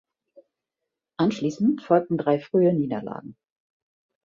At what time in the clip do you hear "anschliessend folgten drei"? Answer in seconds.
1.17-2.39